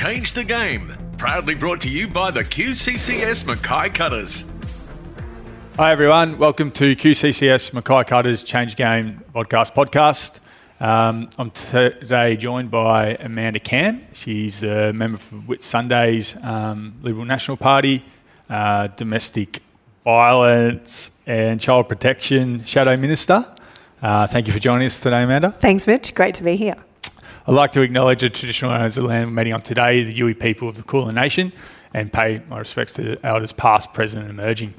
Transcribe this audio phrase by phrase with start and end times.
[0.00, 0.96] Change the Game.
[1.18, 4.50] Proudly brought to you by the QCCS Mackay Cutters.
[5.76, 6.38] Hi, everyone.
[6.38, 10.40] Welcome to QCCS Mackay Cutters Change Game podcast podcast.
[10.82, 14.00] Um, I'm t- today joined by Amanda Camm.
[14.14, 18.02] She's a member for Whitsundays um, Liberal National Party,
[18.48, 19.60] uh, Domestic
[20.02, 23.44] Violence and Child Protection Shadow Minister.
[24.00, 25.50] Uh, thank you for joining us today, Amanda.
[25.50, 26.14] Thanks, Mitch.
[26.14, 26.76] Great to be here.
[27.46, 30.14] I'd like to acknowledge the traditional owners of the land we're meeting on today, the
[30.14, 31.52] Yui people of the Kulin Nation,
[31.94, 34.74] and pay my respects to the elders past, present, and emerging.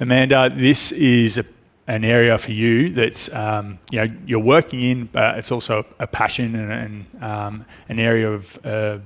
[0.00, 1.44] Amanda, this is a,
[1.86, 6.06] an area for you that's um, you know you're working in, but it's also a
[6.06, 8.98] passion and, and um, an area of uh,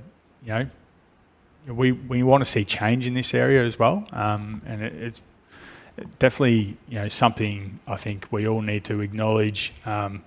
[0.42, 0.66] you know
[1.66, 5.22] we we want to see change in this area as well, um, and it, it's
[6.18, 10.24] definitely you know something I think we all need to acknowledge um,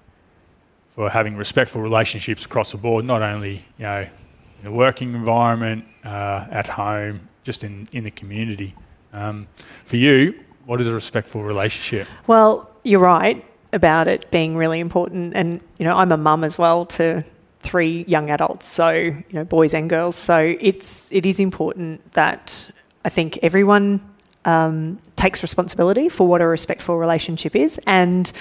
[0.93, 5.85] for having respectful relationships across the board, not only you know in the working environment,
[6.05, 8.75] uh, at home, just in in the community.
[9.11, 9.47] Um,
[9.85, 12.07] for you, what is a respectful relationship?
[12.27, 16.57] Well, you're right about it being really important, and you know I'm a mum as
[16.57, 17.23] well to
[17.59, 20.15] three young adults, so you know boys and girls.
[20.15, 22.69] So it's it is important that
[23.03, 23.99] I think everyone
[24.45, 28.31] um, takes responsibility for what a respectful relationship is, and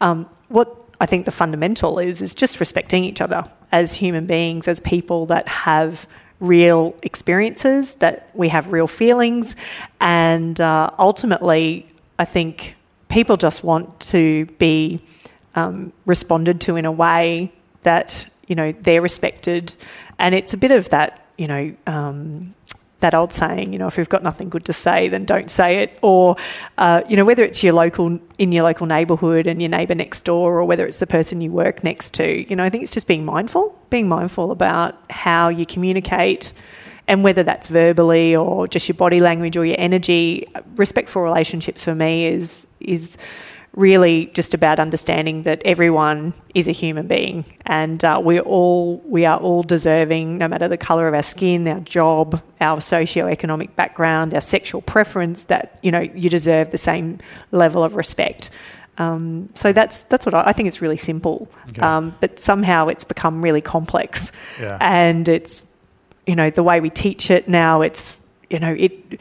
[0.00, 4.68] um, what I think the fundamental is is just respecting each other as human beings,
[4.68, 6.06] as people that have
[6.40, 9.56] real experiences, that we have real feelings,
[10.00, 11.86] and uh, ultimately,
[12.18, 12.76] I think
[13.08, 15.00] people just want to be
[15.54, 17.52] um, responded to in a way
[17.82, 19.74] that you know they're respected,
[20.18, 21.74] and it's a bit of that you know.
[21.86, 22.54] Um,
[23.00, 25.78] that old saying, you know, if we've got nothing good to say, then don't say
[25.78, 25.98] it.
[26.02, 26.36] Or,
[26.78, 30.22] uh, you know, whether it's your local in your local neighbourhood and your neighbour next
[30.24, 32.94] door, or whether it's the person you work next to, you know, I think it's
[32.94, 36.52] just being mindful, being mindful about how you communicate,
[37.06, 40.46] and whether that's verbally or just your body language or your energy.
[40.76, 43.16] Respectful relationships for me is is
[43.78, 49.24] really just about understanding that everyone is a human being and uh, we all we
[49.24, 54.34] are all deserving no matter the color of our skin our job our socio-economic background
[54.34, 57.18] our sexual preference that you know you deserve the same
[57.52, 58.50] level of respect
[58.98, 61.80] um, so that's that's what I, I, think it's really simple okay.
[61.80, 64.76] um, but somehow it's become really complex yeah.
[64.80, 65.64] and it's
[66.26, 69.20] you know the way we teach it now it's you know it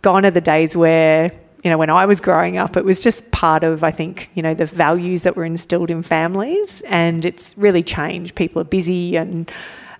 [0.00, 1.30] gone are the days where
[1.62, 4.42] you know, when I was growing up, it was just part of, I think, you
[4.42, 8.34] know, the values that were instilled in families, and it's really changed.
[8.34, 9.50] People are busy, and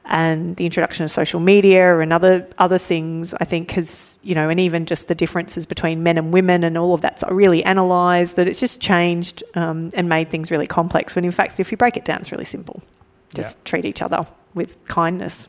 [0.06, 4.48] and the introduction of social media and other other things, I think, has you know,
[4.48, 8.36] and even just the differences between men and women and all of that's really analysed.
[8.36, 11.14] That it's just changed um, and made things really complex.
[11.14, 12.82] When in fact, if you break it down, it's really simple.
[13.34, 13.64] Just yeah.
[13.64, 15.48] treat each other with kindness.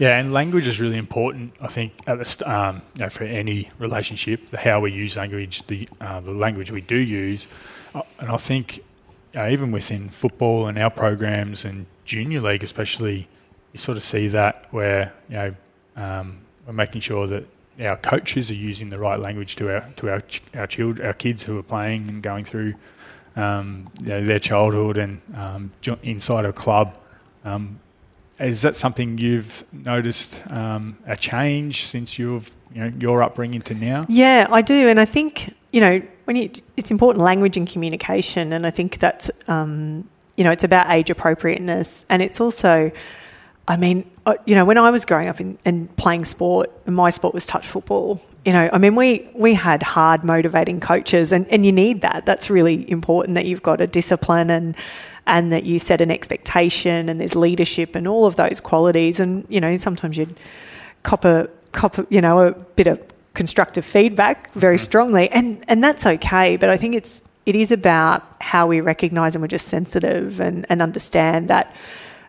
[0.00, 1.52] Yeah, and language is really important.
[1.60, 5.86] I think at the um, you know, for any relationship, how we use language, the
[6.00, 7.46] uh, the language we do use,
[7.94, 8.82] uh, and I think
[9.36, 13.28] even within football and our programs and junior league, especially,
[13.74, 15.54] you sort of see that where you know
[15.96, 17.44] um, we're making sure that
[17.84, 20.22] our coaches are using the right language to our to our
[20.54, 22.72] our children, our kids who are playing and going through
[23.36, 25.72] um, you know, their childhood and um,
[26.02, 26.96] inside a club.
[27.44, 27.80] Um,
[28.40, 33.74] is that something you've noticed um, a change since you've you know your upbringing to
[33.74, 34.06] now?
[34.08, 38.52] Yeah, I do, and I think you know when you, it's important language and communication,
[38.52, 42.90] and I think that's um, you know it's about age appropriateness, and it's also,
[43.68, 46.96] I mean, uh, you know, when I was growing up in, and playing sport, and
[46.96, 48.20] my sport was touch football.
[48.44, 52.24] You know, I mean, we we had hard, motivating coaches, and and you need that.
[52.24, 54.76] That's really important that you've got a discipline and
[55.26, 59.20] and that you set an expectation and there's leadership and all of those qualities.
[59.20, 60.36] And, you know, sometimes you'd
[61.02, 63.00] cop a, cop a, you know, a bit of
[63.34, 64.82] constructive feedback very mm-hmm.
[64.82, 65.30] strongly.
[65.30, 66.56] And, and that's okay.
[66.56, 70.66] But I think it's, it is about how we recognize and we're just sensitive and,
[70.68, 71.74] and understand that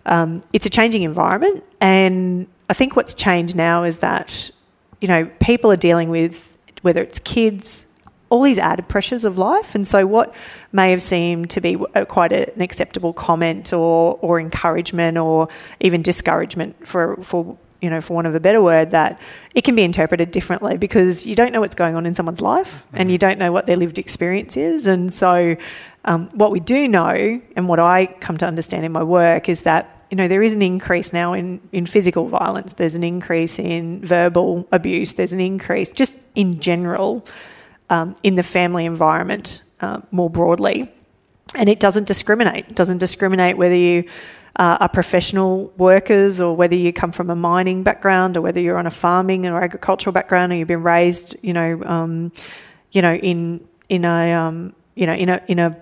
[0.05, 1.63] um, it's a changing environment.
[1.79, 4.51] And I think what's changed now is that,
[4.99, 6.47] you know, people are dealing with
[6.81, 7.90] whether it's kids,
[8.31, 9.75] all these added pressures of life.
[9.75, 10.33] And so, what
[10.71, 11.75] may have seemed to be
[12.07, 15.49] quite a, an acceptable comment or, or encouragement or
[15.81, 19.19] even discouragement for, for you know, for want of a better word, that
[19.53, 22.87] it can be interpreted differently because you don't know what's going on in someone's life
[22.93, 24.87] and you don't know what their lived experience is.
[24.87, 25.57] And so,
[26.05, 29.63] um, what we do know, and what I come to understand in my work, is
[29.63, 32.73] that you know there is an increase now in in physical violence.
[32.73, 35.15] There's an increase in verbal abuse.
[35.15, 37.25] There's an increase just in general
[37.91, 40.89] um, in the family environment uh, more broadly.
[41.55, 42.65] and it doesn't discriminate.
[42.69, 44.05] It doesn't discriminate whether you
[44.55, 48.77] uh, are professional workers or whether you come from a mining background or whether you're
[48.77, 52.31] on a farming or agricultural background or you've been raised, you know, um,
[52.91, 55.77] you know, in in a um, you know in a in a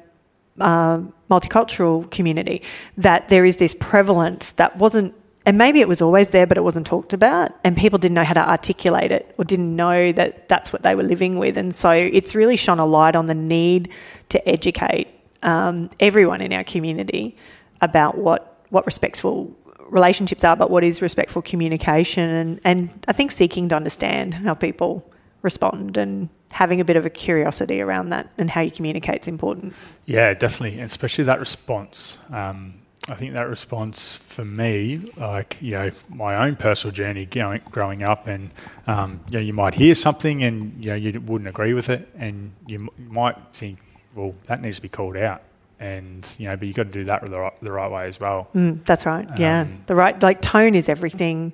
[0.60, 2.64] uh, multicultural community,
[2.98, 5.14] that there is this prevalence that wasn't
[5.46, 8.24] and maybe it was always there, but it wasn't talked about, and people didn't know
[8.24, 11.58] how to articulate it or didn't know that that's what they were living with.
[11.58, 13.92] And so it's really shone a light on the need
[14.30, 15.08] to educate
[15.42, 17.36] um, everyone in our community
[17.82, 19.56] about what what respectful
[19.90, 24.54] relationships are, but what is respectful communication, and and I think seeking to understand how
[24.54, 25.10] people
[25.42, 29.28] respond and having a bit of a curiosity around that and how you communicate is
[29.28, 29.74] important.
[30.06, 32.18] Yeah, definitely, and especially that response.
[32.32, 37.62] Um, I think that response for me, like you know, my own personal journey going,
[37.72, 38.52] growing up, and
[38.88, 42.08] um, you know, you might hear something and you know you wouldn't agree with it,
[42.18, 43.80] and you m- might think,
[44.16, 45.42] well, that needs to be called out,
[45.80, 48.20] and you know, but you've got to do that the right, the right way as
[48.20, 48.50] well.
[48.54, 49.28] Mm, that's right.
[49.38, 51.54] Yeah, um, the right like tone is everything,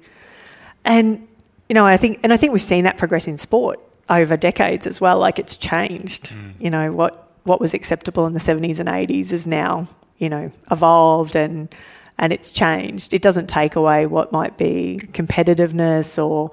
[0.83, 1.27] and
[1.69, 4.85] you know, I think, and I think we've seen that progress in sport over decades
[4.87, 5.19] as well.
[5.19, 6.31] Like it's changed.
[6.31, 6.53] Mm.
[6.59, 10.51] You know what what was acceptable in the 70s and 80s is now you know,
[10.71, 11.73] evolved and
[12.17, 13.13] and it's changed.
[13.13, 16.51] It doesn't take away what might be competitiveness or,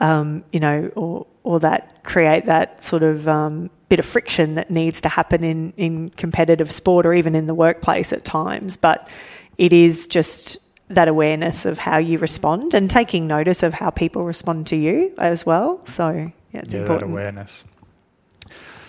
[0.00, 4.70] um, you know, or or that create that sort of um, bit of friction that
[4.70, 8.76] needs to happen in in competitive sport or even in the workplace at times.
[8.76, 9.08] But
[9.56, 10.58] it is just
[10.88, 15.14] that awareness of how you respond and taking notice of how people respond to you
[15.18, 15.84] as well.
[15.86, 17.12] So yeah, it's yeah, important.
[17.12, 17.64] awareness.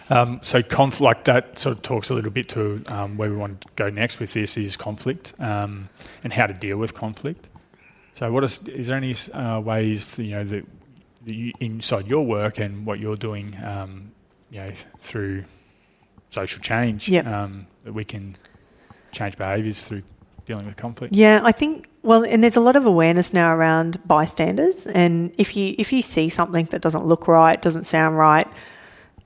[0.09, 3.37] Um, so conflict like that sort of talks a little bit to um, where we
[3.37, 5.89] want to go next with this is conflict um,
[6.23, 7.47] and how to deal with conflict.
[8.13, 10.65] So what is is there any uh, ways you know that,
[11.25, 14.11] that you, inside your work and what you're doing, um,
[14.51, 15.43] you know, through
[16.29, 17.25] social change yep.
[17.25, 18.35] Um, that we can
[19.11, 20.03] change behaviours through
[20.45, 21.15] dealing with conflict?
[21.15, 25.57] Yeah, I think well, and there's a lot of awareness now around bystanders, and if
[25.57, 28.47] you if you see something that doesn't look right, doesn't sound right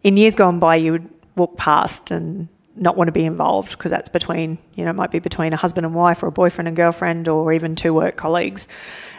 [0.03, 3.91] in years gone by, you would walk past and not want to be involved because
[3.91, 6.67] that's between, you know, it might be between a husband and wife or a boyfriend
[6.67, 8.67] and girlfriend or even two work colleagues.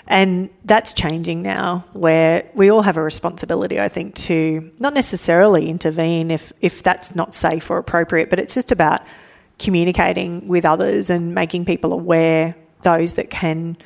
[0.06, 5.68] And that's changing now, where we all have a responsibility, I think, to not necessarily
[5.68, 9.02] intervene if, if that's not safe or appropriate, but it's just about
[9.58, 13.76] communicating with others and making people aware, those that can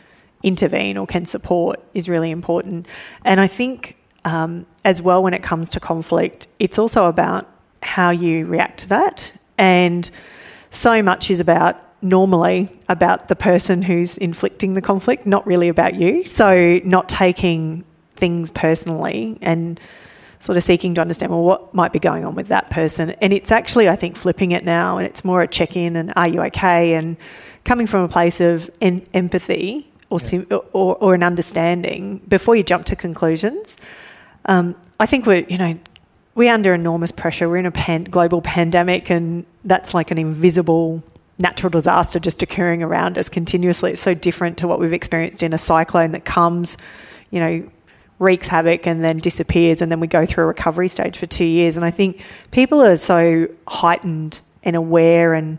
[0.43, 2.87] intervene or can support is really important.
[3.25, 7.49] And I think um, as well when it comes to conflict, it's also about
[7.83, 9.33] how you react to that.
[9.59, 10.09] And
[10.71, 15.95] so much is about normally about the person who's inflicting the conflict, not really about
[15.95, 16.25] you.
[16.25, 17.85] So, not taking
[18.15, 19.81] things personally and
[20.39, 23.33] sort of seeking to understand well what might be going on with that person and
[23.33, 26.41] it's actually i think flipping it now and it's more a check-in and are you
[26.43, 27.17] okay and
[27.65, 32.63] coming from a place of en- empathy or, sim- or, or, an understanding before you
[32.63, 33.79] jump to conclusions
[34.47, 35.79] um, I think we're, you know,
[36.35, 37.49] we're under enormous pressure.
[37.49, 41.03] We're in a pan- global pandemic, and that's like an invisible
[41.39, 43.93] natural disaster just occurring around us continuously.
[43.93, 46.79] It's so different to what we've experienced in a cyclone that comes,
[47.31, 47.71] you know,
[48.19, 51.45] wreaks havoc and then disappears, and then we go through a recovery stage for two
[51.45, 51.77] years.
[51.77, 55.59] And I think people are so heightened and aware and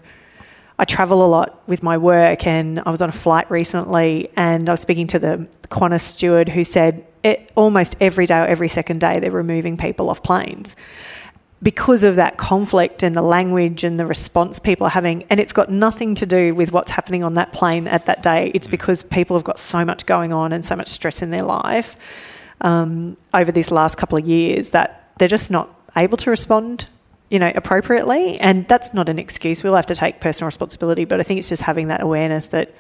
[0.78, 4.68] I travel a lot with my work, and I was on a flight recently, and
[4.68, 8.68] I was speaking to the Qantas steward who said it, almost every day or every
[8.68, 10.76] second day they're removing people off planes
[11.64, 15.24] because of that conflict and the language and the response people are having.
[15.32, 18.52] And it's got nothing to do with what's happening on that plane at that day.
[18.54, 21.42] It's because people have got so much going on and so much stress in their
[21.42, 21.98] life
[22.62, 26.88] um, over these last couple of years that they're just not able to respond
[27.30, 31.20] you know appropriately and that's not an excuse we'll have to take personal responsibility but
[31.20, 32.74] i think it's just having that awareness that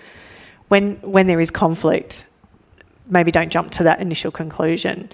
[0.67, 2.27] when when there is conflict
[3.07, 5.09] maybe don't jump to that initial conclusion.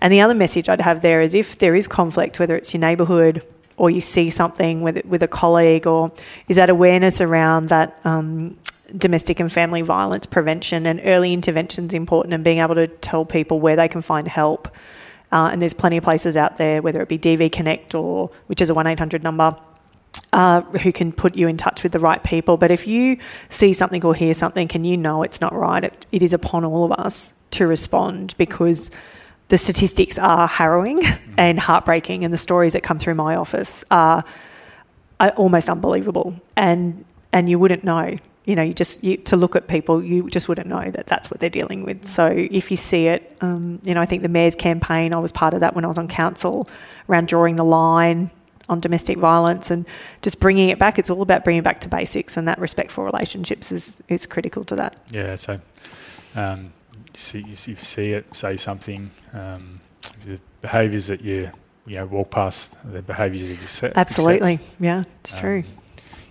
[0.00, 2.80] And the other message I'd have there is if there is conflict, whether it's your
[2.80, 3.44] neighbourhood
[3.76, 6.12] or you see something with with a colleague, or
[6.48, 8.56] is that awareness around that um,
[8.96, 13.24] domestic and family violence prevention and early intervention is important, and being able to tell
[13.24, 14.68] people where they can find help.
[15.34, 18.62] Uh, and there's plenty of places out there, whether it be DV Connect or which
[18.62, 19.56] is a one eight hundred number
[20.32, 22.56] uh, who can put you in touch with the right people.
[22.56, 26.06] But if you see something or hear something and you know it's not right, it,
[26.12, 28.92] it is upon all of us to respond because
[29.48, 31.34] the statistics are harrowing mm-hmm.
[31.36, 34.24] and heartbreaking, and the stories that come through my office are,
[35.18, 36.40] are almost unbelievable.
[36.56, 38.16] And and you wouldn't know.
[38.44, 41.30] You know, you just you, to look at people, you just wouldn't know that that's
[41.30, 42.06] what they're dealing with.
[42.08, 45.32] So if you see it, um, you know, I think the mayor's campaign, I was
[45.32, 46.68] part of that when I was on council
[47.08, 48.30] around drawing the line
[48.68, 49.86] on domestic violence and
[50.22, 50.98] just bringing it back.
[50.98, 54.64] It's all about bringing it back to basics, and that respectful relationships is is critical
[54.64, 54.98] to that.
[55.10, 55.60] Yeah, so
[56.34, 59.80] um, you, see, you see it, say something, um,
[60.26, 61.50] the behaviours that you
[61.86, 63.96] you know walk past, the behaviours that you set.
[63.96, 64.80] Absolutely, accept.
[64.80, 65.62] yeah, it's true.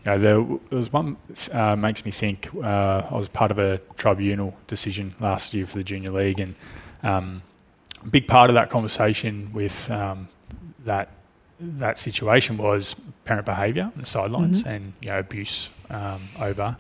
[0.06, 1.16] Know, there, there was one
[1.54, 2.50] uh, makes me think.
[2.56, 6.56] Uh, I was part of a tribunal decision last year for the junior league, and
[7.04, 7.42] um,
[8.06, 10.28] a big part of that conversation with um,
[10.84, 11.08] that
[11.60, 14.74] that situation was parent behaviour on the sidelines Mm-hmm.
[14.74, 16.76] and you know abuse um, over,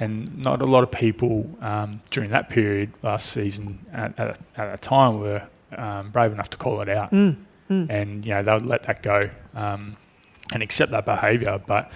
[0.00, 4.72] and not a lot of people um, during that period last season at, at, at
[4.72, 7.36] the time were um, brave enough to call it out, Mm,
[7.70, 7.86] mm.
[7.88, 9.96] and you know they'll let that go um,
[10.52, 11.92] and accept that behaviour, but.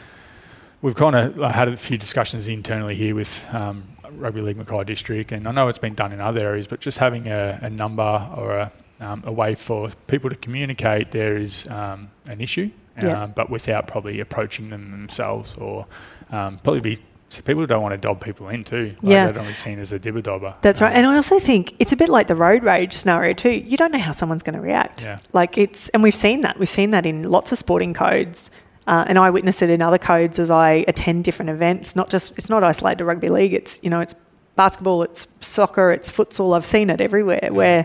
[0.80, 3.82] We've kind of had a few discussions internally here with um,
[4.12, 6.98] Rugby League Mackay District, and I know it's been done in other areas, but just
[6.98, 11.68] having a, a number or a, um, a way for people to communicate there is
[11.68, 12.70] um, an issue,
[13.02, 13.24] Yeah.
[13.24, 15.86] um, but without probably approaching them themselves or
[16.30, 16.98] um, probably be.
[17.30, 18.94] So people don't want to dob people in too.
[19.02, 19.26] Like Yeah.
[19.26, 20.54] They don't be seen as a dibber dobber.
[20.62, 20.92] That's right.
[20.92, 23.50] Um, And I also think it's a bit like the road rage scenario too.
[23.50, 25.02] You don't know how someone's going to react.
[25.04, 25.18] Yeah.
[25.34, 26.58] Like it's, and we've seen that.
[26.58, 28.50] We've seen that in lots of sporting codes.
[28.88, 31.94] Uh, and I witness it in other codes as I attend different events.
[31.94, 33.52] Not just, it's not isolated to rugby league.
[33.52, 34.14] It's, you know, it's
[34.56, 36.56] basketball, it's soccer, it's futsal.
[36.56, 37.84] I've seen it everywhere where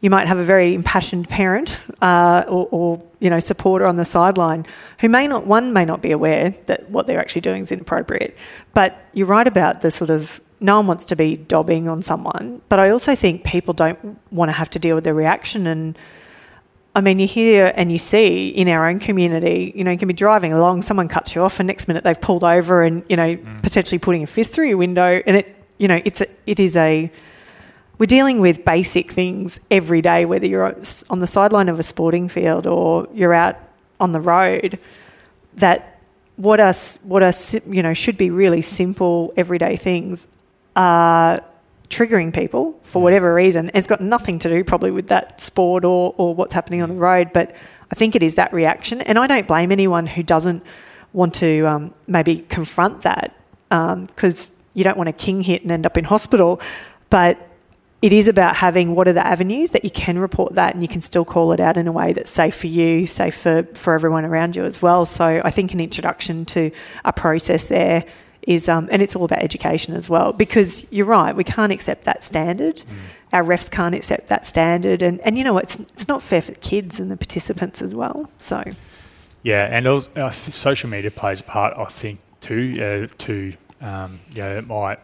[0.00, 4.04] you might have a very impassioned parent uh, or, or, you know, supporter on the
[4.04, 4.66] sideline
[5.00, 8.38] who may not, one may not be aware that what they're actually doing is inappropriate.
[8.72, 12.62] But you're right about the sort of, no one wants to be dobbing on someone.
[12.68, 15.66] But I also think people don't want to have to deal with their reaction.
[15.66, 15.98] And
[16.94, 20.06] I mean, you hear and you see in our own community, you know, you can
[20.06, 23.16] be driving along, someone cuts you off, and next minute they've pulled over and, you
[23.16, 23.62] know, mm.
[23.62, 25.20] potentially putting a fist through your window.
[25.26, 27.10] And it, you know, it's a, it is a,
[27.98, 30.76] we're dealing with basic things every day, whether you're
[31.10, 33.56] on the sideline of a sporting field or you're out
[33.98, 34.78] on the road,
[35.54, 36.00] that
[36.36, 40.26] what us what us you know should be really simple everyday things
[40.74, 41.40] are
[41.94, 43.70] triggering people for whatever reason.
[43.74, 46.94] It's got nothing to do probably with that sport or, or what's happening on the
[46.96, 47.54] road, but
[47.90, 49.00] I think it is that reaction.
[49.00, 50.64] And I don't blame anyone who doesn't
[51.12, 53.36] want to um, maybe confront that
[53.68, 56.60] because you don't want a king hit and end up in hospital.
[57.10, 57.38] But
[58.02, 60.88] it is about having what are the avenues that you can report that and you
[60.88, 63.94] can still call it out in a way that's safe for you, safe for, for
[63.94, 65.06] everyone around you as well.
[65.06, 66.70] So I think an introduction to
[67.04, 68.04] a process there
[68.46, 72.04] is, um, and it's all about education as well, because you're right, we can't accept
[72.04, 72.84] that standard.
[73.32, 75.02] Our refs can't accept that standard.
[75.02, 77.94] And, and you know, it's, it's not fair for the kids and the participants as
[77.94, 78.30] well.
[78.38, 78.62] So,
[79.42, 82.78] Yeah, and also, uh, social media plays a part, I think, too.
[83.10, 84.98] Uh, to um, you know, it might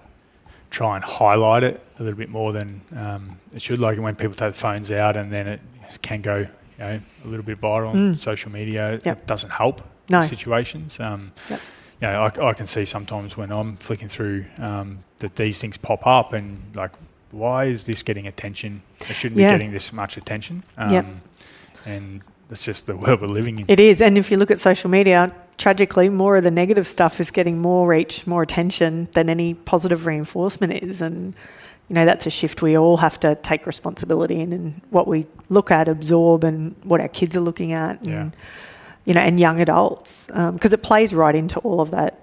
[0.71, 3.81] try and highlight it a little bit more than um, it should.
[3.81, 5.61] Like when people take the phones out, and then it
[6.03, 6.47] can go, you
[6.79, 9.01] know, a little bit viral on social media.
[9.05, 9.19] Yep.
[9.19, 10.21] It doesn't help No.
[10.23, 11.01] situations.
[11.01, 11.61] Um, Yep.
[12.01, 15.77] You know, I, I can see sometimes when I'm flicking through um, that these things
[15.77, 16.93] pop up, and like,
[17.31, 18.83] why is this getting attention?
[19.09, 19.53] It shouldn't Yeah.
[19.53, 20.63] be getting this much attention.
[20.79, 21.07] Um, Yep.
[21.87, 23.67] And it's just the world we're living in.
[23.69, 24.01] It is.
[24.01, 27.59] And if you look at social media, tragically, more of the negative stuff is getting
[27.59, 31.03] more reach, more attention than any positive reinforcement is.
[31.03, 31.35] And,
[31.89, 35.27] you know, that's a shift we all have to take responsibility in and what we
[35.51, 37.99] look at, absorb, and what our kids are looking at.
[38.07, 38.31] And, Yeah.
[39.05, 42.21] You know, and young adults, because it plays right into all of that,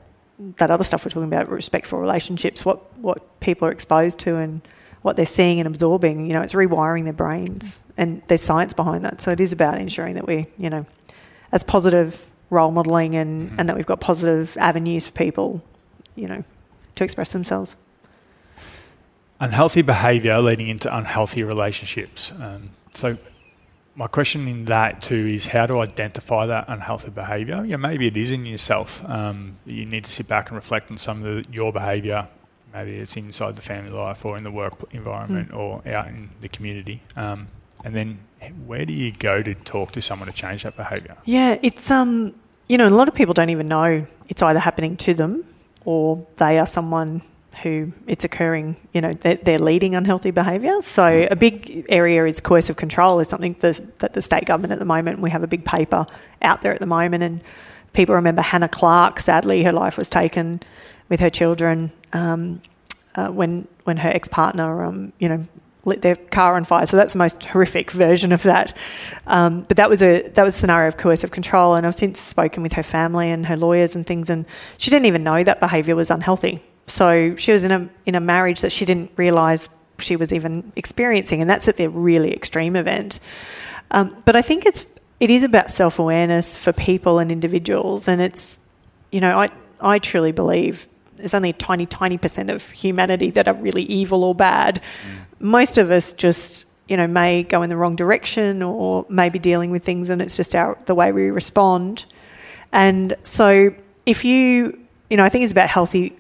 [0.58, 4.62] that other stuff we're talking about, respectful relationships, what, what people are exposed to and
[5.02, 6.28] what they're seeing and absorbing.
[6.28, 9.22] You know, it's rewiring their brains, and there's science behind that.
[9.22, 10.86] So it is about ensuring that we, you know,
[11.52, 15.64] as positive role modelling and, and that we've got positive avenues for people,
[16.16, 16.44] you know,
[16.96, 17.76] to express themselves.
[19.40, 22.32] unhealthy behavior leading into unhealthy relationships.
[22.40, 23.18] Um, so,
[23.98, 27.66] my question in that too is how to identify that unhealthy behavior.
[27.66, 29.04] Yeah, maybe it is in yourself.
[29.10, 32.28] Um, you need to sit back and reflect on some of the, your behavior.
[32.72, 36.48] Maybe it's inside the family life or in the work environment or out in the
[36.48, 37.02] community.
[37.16, 37.48] Um,
[37.84, 38.20] and then,
[38.68, 41.18] where do you go to talk to someone to change that behavior?
[41.26, 42.36] Yeah, it's um,
[42.68, 45.44] you know, a lot of people don't even know it's either happening to them
[45.86, 47.24] or they are someone
[47.64, 48.76] who it's occurring.
[48.94, 50.82] You know, they're, they're leading unhealthy behaviour.
[50.82, 53.20] So a big area is coercive control.
[53.20, 56.06] Is something that, that the state government at the moment we have a big paper
[56.42, 57.42] out there at the moment, and
[57.94, 59.20] people remember Hannah Clarke.
[59.20, 60.62] Sadly, her life was taken
[61.10, 62.62] with her children um,
[63.16, 65.44] uh, when when her ex partner, um, you know,
[65.86, 66.86] lit their car on fire.
[66.86, 68.76] So that's the most horrific version of that.
[69.26, 72.20] Um, but that was a that was a scenario of coercive control, and I've since
[72.20, 74.46] spoken with her family and her lawyers and things, and
[74.78, 76.62] she didn't even know that behaviour was unhealthy.
[76.88, 80.72] So she was in a in a marriage that she didn't realise she was even
[80.76, 83.20] experiencing, and that's at the really extreme event.
[83.92, 88.22] Um, but I think it's it is about self awareness for people and individuals, and
[88.22, 88.60] it's
[89.12, 89.50] you know I
[89.82, 94.24] I truly believe there's only a tiny tiny percent of humanity that are really evil
[94.24, 94.82] or bad.
[94.82, 95.42] Mm.
[95.42, 99.40] Most of us just you know may go in the wrong direction or may be
[99.40, 102.06] dealing with things, and it's just our the way we respond.
[102.72, 103.74] And so
[104.06, 104.80] if you
[105.10, 106.16] you know I think it's about healthy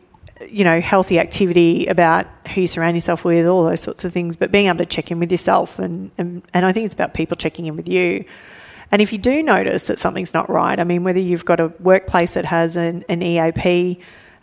[0.50, 4.36] you know, healthy activity about who you surround yourself with, all those sorts of things,
[4.36, 5.79] but being able to check in with yourself.
[5.79, 8.25] And, and, and I think it's about people checking in with you.
[8.91, 11.67] And if you do notice that something's not right, I mean, whether you've got a
[11.79, 14.00] workplace that has an, an EAP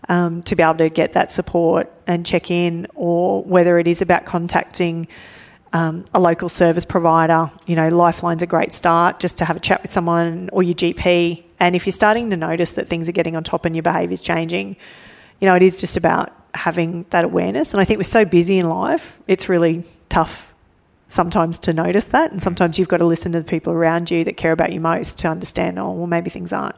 [0.09, 4.03] um, to be able to get that support and check in, or whether it is
[4.03, 5.09] about contacting
[5.73, 9.61] um, a local service provider, you know, Lifeline's a great start just to have a
[9.61, 11.43] chat with someone or your GP.
[11.59, 14.13] And if you're starting to notice that things are getting on top and your behaviour
[14.13, 14.77] is changing,
[15.41, 17.75] you know, it is just about having that awareness.
[17.75, 20.55] And I think we're so busy in life, it's really tough
[21.09, 22.31] sometimes to notice that.
[22.33, 24.81] And sometimes you've got to listen to the people around you that care about you
[24.81, 26.77] most to understand, oh, well, maybe things aren't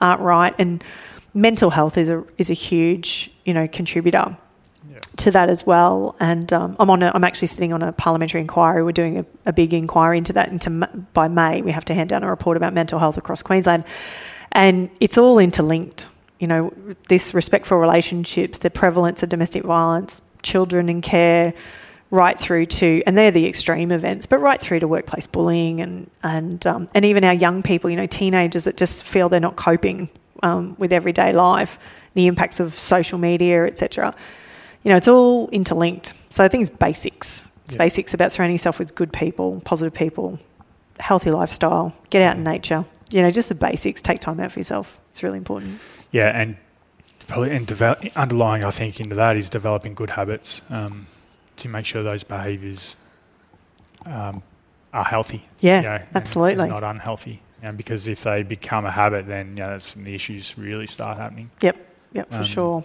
[0.00, 0.54] aren't right.
[0.58, 0.82] And
[1.34, 4.36] mental health is a is a huge, you know, contributor
[4.90, 4.98] yeah.
[5.18, 6.16] to that as well.
[6.20, 8.82] And um, I'm on a, I'm actually sitting on a parliamentary inquiry.
[8.82, 10.48] We're doing a, a big inquiry into that.
[10.48, 10.70] Into
[11.12, 13.84] by May, we have to hand down a report about mental health across Queensland,
[14.50, 16.08] and it's all interlinked
[16.42, 16.74] you know,
[17.08, 21.54] this respectful relationships, the prevalence of domestic violence, children in care,
[22.10, 26.10] right through to, and they're the extreme events, but right through to workplace bullying and
[26.24, 29.54] and um, and even our young people, you know, teenagers that just feel they're not
[29.54, 30.10] coping
[30.42, 31.78] um, with everyday life,
[32.14, 34.12] the impacts of social media, etc.
[34.82, 36.12] You know, it's all interlinked.
[36.28, 37.52] So I think it's basics.
[37.66, 40.40] It's basics about surrounding yourself with good people, positive people,
[40.98, 42.84] healthy lifestyle, get out in nature.
[43.12, 44.02] You know, just the basics.
[44.02, 45.00] Take time out for yourself.
[45.10, 45.78] It's really important.
[46.12, 46.56] Yeah, and
[47.26, 51.06] probably and develop, underlying, I think, into that is developing good habits um,
[51.56, 52.96] to make sure those behaviours
[54.06, 54.42] um,
[54.92, 55.42] are healthy.
[55.60, 56.64] Yeah, you know, absolutely.
[56.64, 57.40] And, and not unhealthy.
[57.62, 60.86] And because if they become a habit, then you know, that's when the issues really
[60.86, 61.50] start happening.
[61.62, 61.76] Yep,
[62.12, 62.84] yep, for um, sure.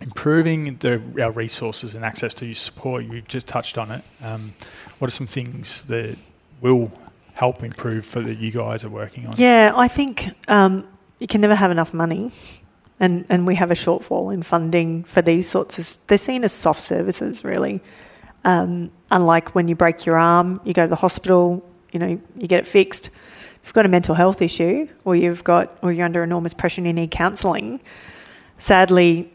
[0.00, 4.04] Improving the, our resources and access to support, you've just touched on it.
[4.22, 4.54] Um,
[4.98, 6.16] what are some things that
[6.60, 6.90] will
[7.34, 9.34] help improve for that you guys are working on?
[9.36, 10.86] Yeah, I think um,
[11.18, 12.32] you can never have enough money.
[13.00, 16.52] And, and we have a shortfall in funding for these sorts of, they're seen as
[16.52, 17.80] soft services really.
[18.44, 22.48] Um, unlike when you break your arm, you go to the hospital, you know, you
[22.48, 23.06] get it fixed.
[23.06, 26.80] If you've got a mental health issue or you've got, or you're under enormous pressure
[26.80, 27.80] and you need counselling,
[28.58, 29.32] sadly,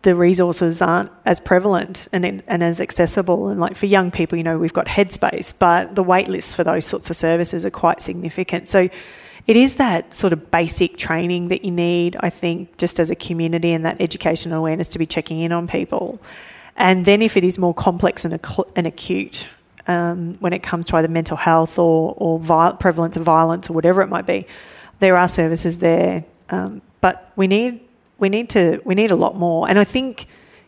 [0.00, 3.48] the resources aren't as prevalent and, and as accessible.
[3.48, 6.64] And like for young people, you know, we've got Headspace, but the wait lists for
[6.64, 8.68] those sorts of services are quite significant.
[8.68, 8.88] So
[9.46, 13.16] it is that sort of basic training that you need, I think, just as a
[13.16, 16.20] community and that educational awareness to be checking in on people.
[16.76, 19.48] And then if it is more complex and, ac- and acute,
[19.86, 23.72] um, when it comes to either mental health or, or viol- prevalence of violence or
[23.74, 24.46] whatever it might be,
[25.00, 26.24] there are services there.
[26.50, 27.80] Um, but we need
[28.18, 29.68] we need to we need a lot more.
[29.68, 30.26] And I think,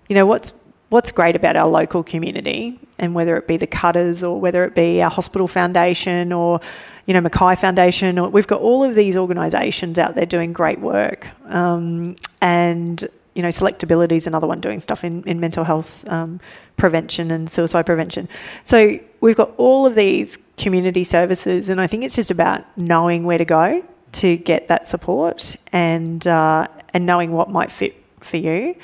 [0.08, 0.52] you know, what's
[0.94, 4.74] what's great about our local community, and whether it be the Cutters or whether it
[4.74, 6.60] be our hospital foundation or
[7.06, 10.80] you know, Mackay Foundation, or we've got all of these organisations out there doing great
[10.80, 11.28] work.
[11.52, 16.40] Um, and, you know, Selectability is another one doing stuff in, in mental health um,
[16.76, 18.28] prevention and suicide prevention.
[18.62, 23.24] So we've got all of these community services, and I think it's just about knowing
[23.24, 28.38] where to go to get that support and uh, and knowing what might fit for
[28.38, 28.76] you.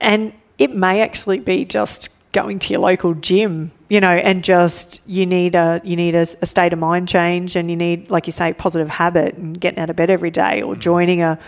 [0.00, 5.06] And it may actually be just going to your local gym, you know, and just
[5.08, 8.26] you need a you need a, a, state of mind change, and you need, like
[8.26, 10.78] you say, positive habit and getting out of bed every day, or mm.
[10.78, 11.38] joining a,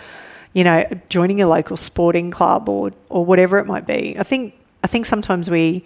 [0.53, 4.17] you know, joining a local sporting club, or or whatever it might be.
[4.17, 5.85] I think I think sometimes we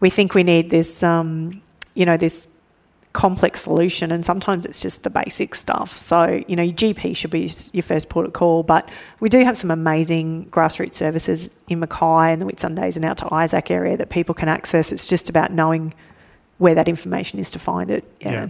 [0.00, 1.62] we think we need this, um,
[1.94, 2.48] you know, this
[3.14, 5.96] complex solution, and sometimes it's just the basic stuff.
[5.96, 9.42] So, you know, your GP should be your first port of call, but we do
[9.44, 13.96] have some amazing grassroots services in Mackay and the Whitsundays and out to Isaac area
[13.96, 14.90] that people can access.
[14.90, 15.94] It's just about knowing
[16.58, 18.04] where that information is to find it.
[18.20, 18.32] Yeah.
[18.32, 18.48] yeah.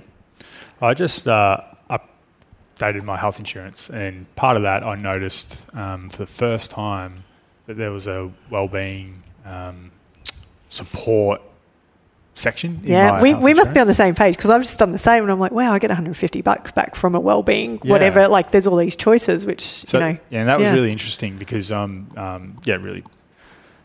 [0.81, 6.17] I just uh, updated my health insurance, and part of that I noticed um, for
[6.17, 7.25] the first time
[7.67, 9.91] that there was a well-being um,
[10.71, 11.43] support
[12.35, 12.81] section.
[12.83, 15.23] Yeah, we, we must be on the same page because I've just done the same
[15.23, 17.93] and I'm like, wow, I get 150 bucks back from a well-being, yeah.
[17.93, 18.29] whatever.
[18.29, 20.19] Like there's all these choices, which, so, you know.
[20.31, 20.75] Yeah, and that was yeah.
[20.75, 23.05] really interesting because I'm, um, yeah, really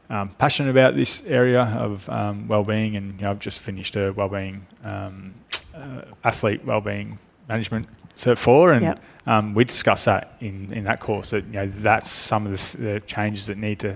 [0.10, 4.12] um, passionate about this area of um, well-being and you know, I've just finished a
[4.12, 5.36] well-being, um,
[5.76, 9.04] uh, athlete well-being management Cert 4 and yep.
[9.28, 12.78] Um, we discussed that in, in that course that, you know, that's some of the,
[12.78, 13.96] the changes that need to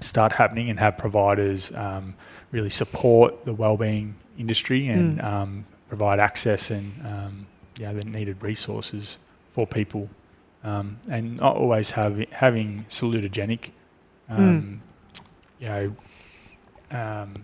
[0.00, 2.14] start happening and have providers um,
[2.50, 5.24] really support the wellbeing industry and mm.
[5.24, 7.46] um, provide access and um,
[7.86, 9.18] know, the needed resources
[9.50, 10.08] for people,
[10.64, 13.70] um, and not always have having salutogenic,
[14.28, 14.82] um,
[15.58, 15.96] you know,
[16.90, 17.34] um,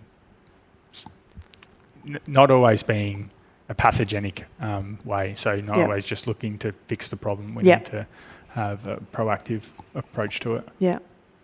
[2.07, 3.29] n- not always being
[3.69, 5.33] a pathogenic um, way.
[5.33, 5.83] So not Yeah.
[5.83, 7.55] always just looking to fix the problem.
[7.55, 7.77] We Yeah.
[7.77, 8.07] need to
[8.49, 10.67] have a proactive approach to it.
[10.79, 10.99] Yeah,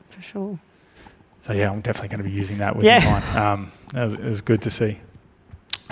[0.10, 0.60] for sure.
[1.42, 3.22] So yeah, I'm definitely going to be using that with Yeah.
[3.34, 3.38] mine.
[3.38, 5.00] Um, it, was, it was good to see.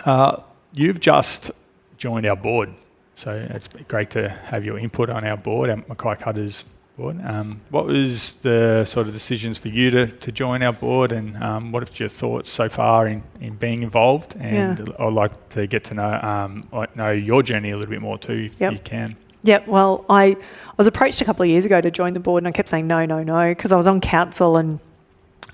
[0.05, 0.37] Uh,
[0.73, 1.51] you've just
[1.97, 2.69] joined our board,
[3.15, 6.63] so it's great to have your input on our board, our Mackay Cutters
[6.95, 7.19] board.
[7.25, 11.35] Um, what was the sort of decisions for you to, to join our board, and
[11.43, 14.35] um, what are your thoughts so far in, in being involved?
[14.39, 14.85] And Yeah.
[14.99, 18.17] I'd like to get to know um, like, know your journey a little bit more
[18.17, 18.71] too, if Yep.
[18.73, 19.15] you can.
[19.41, 20.37] Yeah, well, I, I
[20.77, 22.87] was approached a couple of years ago to join the board, and I kept saying
[22.87, 24.79] no, no, no, because I was on council and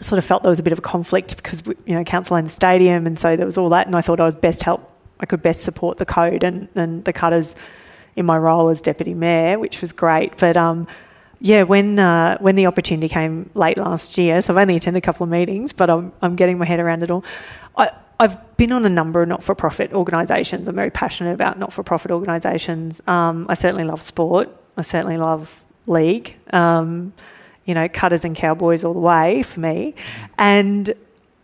[0.02, 2.48] sort of felt there was a bit of a conflict because you know council owned
[2.48, 4.92] the stadium, and so there was all that, and I thought I was best help,
[5.20, 7.56] I could best support the code and, and the cutters
[8.16, 10.38] in my role as deputy mayor, which was great.
[10.38, 10.88] But um,
[11.40, 15.06] yeah, when uh, when the opportunity came late last year, so I've only attended a
[15.06, 17.24] couple of meetings, but I'm I'm getting my head around it all.
[17.78, 20.70] I, I've been on a number of not-for-profit organisations.
[20.70, 23.06] I'm very passionate about not-for-profit organisations.
[23.08, 24.50] Um, I certainly love sport.
[24.78, 26.38] I certainly love league.
[26.54, 27.12] Um,
[27.66, 29.96] you know, cutters and cowboys all the way for me,
[30.38, 30.90] and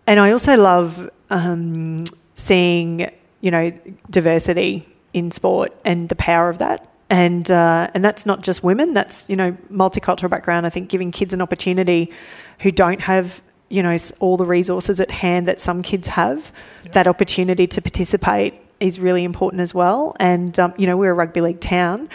[0.07, 2.03] and I also love um,
[2.35, 3.09] seeing
[3.41, 3.71] you know
[4.09, 6.87] diversity in sport and the power of that.
[7.09, 8.93] And uh, and that's not just women.
[8.93, 10.65] That's you know multicultural background.
[10.65, 12.11] I think giving kids an opportunity
[12.59, 16.53] who don't have you know all the resources at hand that some kids have,
[16.93, 20.15] that opportunity to participate is really important as well.
[20.19, 22.07] And um, you know we're a rugby league town.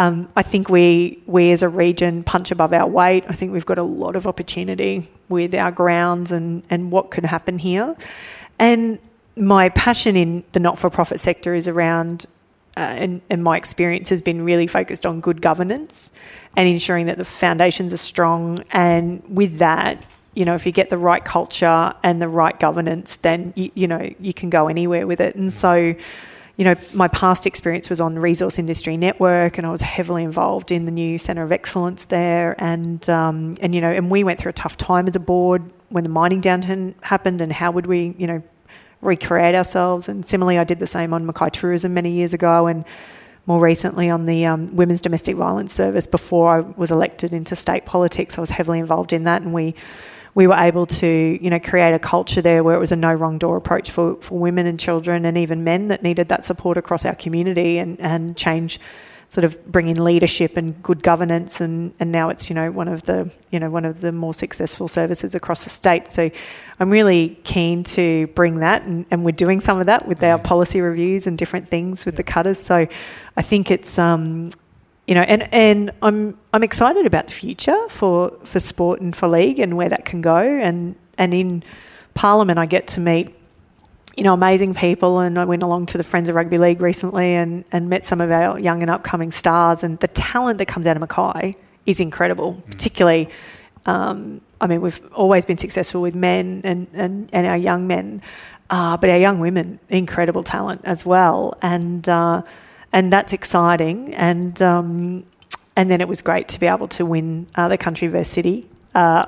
[0.00, 3.26] Um, I think we we as a region punch above our weight.
[3.28, 7.26] I think we've got a lot of opportunity with our grounds and and what could
[7.26, 7.94] happen here.
[8.58, 8.98] And
[9.36, 12.24] my passion in the not for profit sector is around,
[12.78, 16.12] uh, and, and my experience has been really focused on good governance
[16.56, 18.64] and ensuring that the foundations are strong.
[18.70, 23.16] And with that, you know, if you get the right culture and the right governance,
[23.16, 25.36] then you, you know you can go anywhere with it.
[25.36, 25.94] And so,
[26.60, 30.70] you know, my past experience was on Resource Industry Network, and I was heavily involved
[30.70, 32.54] in the new Centre of Excellence there.
[32.58, 35.62] And um, and you know, and we went through a tough time as a board
[35.88, 38.42] when the mining downturn happened, and how would we, you know,
[39.00, 40.06] recreate ourselves?
[40.06, 42.84] And similarly, I did the same on Mackay Tourism many years ago, and
[43.46, 46.06] more recently on the um, Women's Domestic Violence Service.
[46.06, 49.74] Before I was elected into state politics, I was heavily involved in that, and we
[50.34, 53.12] we were able to, you know, create a culture there where it was a no
[53.12, 56.76] wrong door approach for, for women and children and even men that needed that support
[56.76, 58.78] across our community and, and change
[59.28, 62.88] sort of bring in leadership and good governance and, and now it's, you know, one
[62.88, 66.12] of the you know, one of the more successful services across the state.
[66.12, 66.30] So
[66.80, 70.38] I'm really keen to bring that and, and we're doing some of that with our
[70.38, 72.58] policy reviews and different things with the cutters.
[72.58, 72.88] So
[73.36, 74.50] I think it's um
[75.06, 79.28] you know, and, and I'm I'm excited about the future for, for sport and for
[79.28, 80.36] league and where that can go.
[80.36, 81.62] And and in
[82.14, 83.34] Parliament, I get to meet,
[84.16, 85.20] you know, amazing people.
[85.20, 88.20] And I went along to the Friends of Rugby League recently and, and met some
[88.20, 89.84] of our young and upcoming stars.
[89.84, 93.28] And the talent that comes out of Mackay is incredible, particularly.
[93.86, 98.22] Um, I mean, we've always been successful with men and, and, and our young men,
[98.70, 101.56] uh, but our young women, incredible talent as well.
[101.62, 102.42] And uh,
[102.92, 104.14] and that's exciting.
[104.14, 105.24] And um,
[105.76, 108.68] and then it was great to be able to win uh, the country versus city
[108.94, 109.26] uh,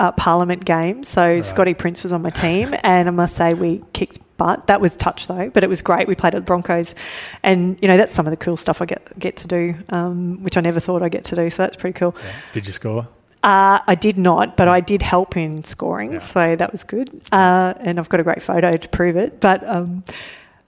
[0.00, 1.02] uh, Parliament game.
[1.02, 4.68] So Scotty Prince was on my team, and I must say we kicked butt.
[4.68, 6.08] That was touch though, but it was great.
[6.08, 6.94] We played at the Broncos,
[7.42, 10.42] and you know that's some of the cool stuff I get get to do, um,
[10.42, 11.50] which I never thought I'd get to do.
[11.50, 12.14] So that's pretty cool.
[12.52, 13.08] Did you score?
[13.42, 17.08] Uh, I did not, but I did help in scoring, so that was good.
[17.30, 19.40] Uh, and I've got a great photo to prove it.
[19.40, 20.02] But um,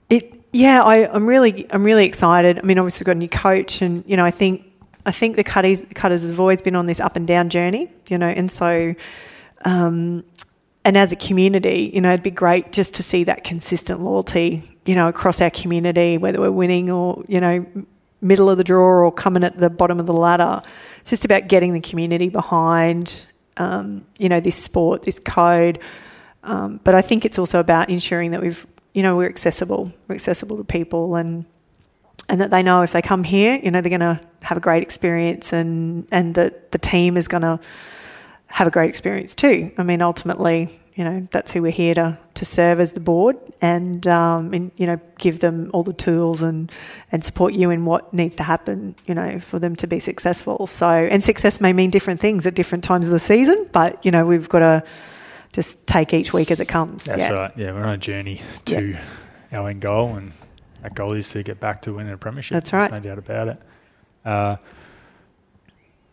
[0.09, 2.59] it, yeah, I, I'm really, I'm really excited.
[2.59, 4.70] I mean, obviously, we've got a new coach, and you know, I think,
[5.05, 8.17] I think the cutters, cutters have always been on this up and down journey, you
[8.17, 8.93] know, and so,
[9.65, 10.23] um,
[10.83, 14.63] and as a community, you know, it'd be great just to see that consistent loyalty,
[14.85, 17.65] you know, across our community, whether we're winning or you know,
[18.21, 20.61] middle of the draw or coming at the bottom of the ladder.
[20.99, 23.25] It's just about getting the community behind,
[23.57, 25.79] um, you know, this sport, this code.
[26.43, 30.15] Um, but I think it's also about ensuring that we've, you know, we're accessible, we're
[30.15, 31.45] accessible to people, and
[32.31, 34.61] and that they know if they come here, you know, they're going to have a
[34.61, 37.59] great experience, and and that the team is going to
[38.47, 39.71] have a great experience too.
[39.77, 43.35] I mean, ultimately, you know, that's who we're here to to serve as the board,
[43.61, 46.71] and um, and you know, give them all the tools and
[47.11, 50.67] and support you in what needs to happen, you know, for them to be successful.
[50.67, 54.11] So, and success may mean different things at different times of the season, but you
[54.11, 54.83] know, we've got to
[55.51, 57.03] just take each week as it comes.
[57.03, 57.31] That's yeah.
[57.33, 57.51] right.
[57.57, 58.97] Yeah, we're on a journey to
[59.51, 60.31] our end goal, and
[60.81, 62.55] that goal is to get back to winning a premiership.
[62.55, 63.03] That's There's right.
[63.03, 63.61] no doubt about it.
[64.25, 64.55] Uh,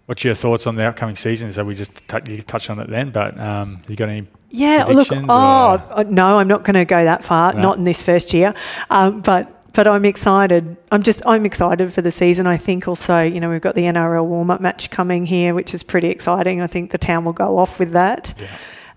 [0.06, 1.52] what's your thoughts on the upcoming season?
[1.52, 4.26] So we just t- you touched on it then, but um, you got any?
[4.50, 7.60] Yeah, look, oh, or- uh, no, I'm not going to go that far, No.
[7.62, 8.54] not in this first year.
[8.90, 10.76] Um, but but I'm excited.
[10.90, 12.46] I'm just I'm excited for the season.
[12.46, 15.74] I think also, you know, we've got the NRL warm up match coming here, which
[15.74, 16.62] is pretty exciting.
[16.62, 18.46] I think the town will go off with that, Yeah.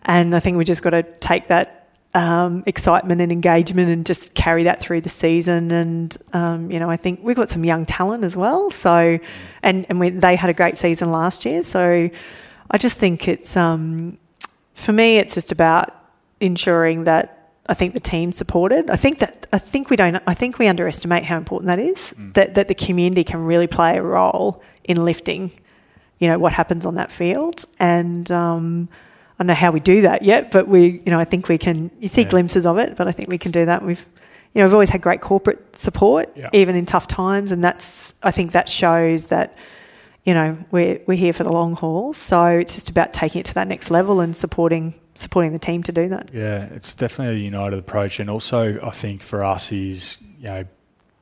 [0.03, 1.80] and I think we just got to take that
[2.13, 5.71] um, excitement and engagement and just carry that through the season.
[5.71, 8.69] And um, you know, I think we've got some young talent as well.
[8.69, 9.19] So,
[9.63, 11.61] and and we, they had a great season last year.
[11.61, 12.09] So,
[12.69, 14.17] I just think it's um,
[14.73, 15.95] for me, it's just about
[16.39, 18.89] ensuring that I think the team's supported.
[18.89, 20.21] I think that I think we don't.
[20.27, 22.13] I think we underestimate how important that is.
[22.33, 25.51] That that the community can really play a role in lifting,
[26.19, 27.65] you know, what happens on that field.
[27.79, 28.89] And um,
[29.41, 31.57] I don't know how we do that yet, but we, you know, I think we
[31.57, 31.89] can.
[31.99, 32.29] You see Yeah.
[32.29, 33.83] glimpses of it, but I think we can do that.
[33.83, 34.05] We've,
[34.53, 36.47] you know, we've always had great corporate support, Yeah.
[36.53, 38.13] even in tough times, and that's.
[38.21, 39.57] I think that shows that
[40.25, 42.13] you know we're we're here for the long haul.
[42.13, 45.81] So it's just about taking it to that next level and supporting supporting the team
[45.83, 46.29] to do that.
[46.31, 50.65] Yeah, it's definitely a united approach, and also I think for us is you know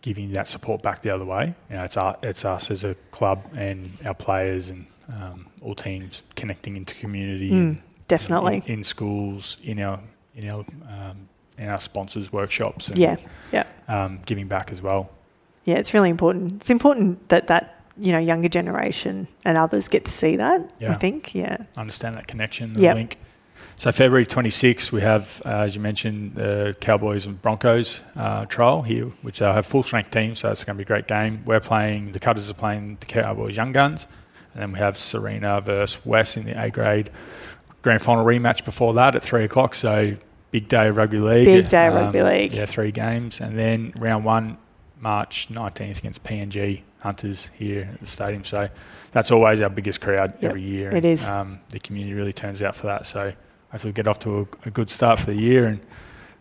[0.02, 1.56] giving that support back the other way.
[1.70, 5.74] You know, it's our, it's us as a club and our players and um, all
[5.76, 7.52] teams connecting into community.
[7.54, 8.58] and Mm, definitely.
[8.66, 10.00] in, in schools, in our
[10.36, 13.16] in our um, in our sponsors workshops, and Yeah,
[13.54, 15.10] yeah, um, giving back as well.
[15.66, 15.76] yeah.
[15.78, 16.54] It's really important.
[16.62, 20.60] It's important that that you know younger generation and others get to see that.
[20.80, 20.92] Yeah.
[20.92, 21.34] I think.
[21.34, 21.58] Yeah.
[21.78, 22.96] Understand that connection, the Yep.
[22.96, 23.18] link.
[23.76, 28.82] So February 26th, we have, uh, as you mentioned, the Cowboys and Broncos uh, trial
[28.82, 31.44] here, which uh, have full strength teams, so it's going to be a great game.
[31.46, 34.06] We're playing, the Cutters are playing the Cowboys Young Guns,
[34.54, 37.10] and then we have Sarina versus West in the A grade
[37.82, 39.74] grand final rematch before that at three o'clock.
[39.76, 40.16] So
[40.52, 41.48] big day of rugby league.
[41.48, 42.54] Um, Big day of rugby league.
[42.54, 44.58] Yeah, three games, and then round one,
[45.00, 48.44] March 19th against PNG Hunters here at the stadium.
[48.44, 48.68] So
[49.12, 50.94] that's always our biggest crowd Yep, every year.
[50.96, 51.26] it is.
[51.26, 53.06] Um, the community really turns out for that.
[53.06, 53.32] So
[53.72, 55.80] hopefully we get off to a, a good start for the year, and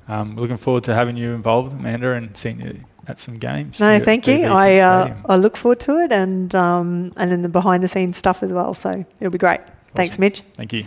[0.08, 3.78] um, we're looking forward to having you involved, Amanda, and seeing you at some games.
[3.78, 4.46] No, thank you.
[4.46, 8.16] I uh, I look forward to it, and um, and then the behind the scenes
[8.16, 8.74] stuff as well.
[8.74, 9.60] So it'll be great.
[9.98, 10.20] Thanks, Awesome.
[10.20, 10.40] Mitch.
[10.54, 10.84] Thank you.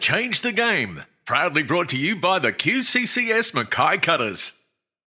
[0.00, 1.04] Change the game.
[1.26, 4.58] Proudly brought to you by the QCCS Mackay Cutters.